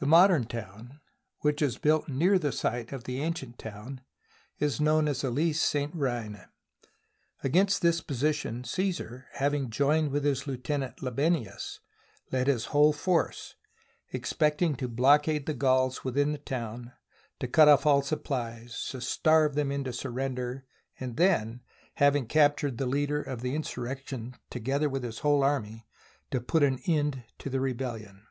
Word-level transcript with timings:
The 0.00 0.06
modern 0.06 0.44
town, 0.44 1.00
which 1.38 1.62
is 1.62 1.78
built 1.78 2.10
near 2.10 2.38
the 2.38 2.52
site 2.52 2.92
of 2.92 3.04
the 3.04 3.22
ancient 3.22 3.58
town, 3.58 4.02
is 4.58 4.82
known 4.82 5.08
as 5.08 5.22
Alise 5.22 5.56
St. 5.60 5.94
Heine. 5.94 6.48
Against 7.42 7.80
this 7.80 8.02
position 8.02 8.64
Caesar, 8.64 9.28
having 9.32 9.70
joined 9.70 10.10
with 10.10 10.24
his 10.24 10.46
lieutenant, 10.46 11.00
Labienus, 11.02 11.80
led 12.30 12.48
his 12.48 12.66
whole 12.66 12.92
force, 12.92 13.54
expecting 14.12 14.76
to 14.76 14.88
blockade 14.88 15.46
the 15.46 15.54
Gauls 15.54 16.04
within 16.04 16.32
the 16.32 16.36
town, 16.38 16.92
to 17.40 17.48
cut 17.48 17.66
off 17.66 17.86
all 17.86 18.02
supplies, 18.02 18.78
to 18.90 19.00
starve 19.00 19.54
them 19.54 19.72
into 19.72 19.90
surrender, 19.90 20.66
and 21.00 21.16
then 21.16 21.62
having 21.94 22.26
captured 22.26 22.76
the 22.76 22.84
leader 22.84 23.22
of 23.22 23.40
the 23.40 23.54
insurrection 23.54 24.36
to 24.50 24.60
gether 24.60 24.90
with 24.90 25.02
his 25.02 25.20
whole 25.20 25.42
army, 25.42 25.86
to 26.30 26.42
put 26.42 26.62
an 26.62 26.78
end 26.86 27.24
to 27.38 27.48
the 27.48 27.58
rebellion. 27.60 28.26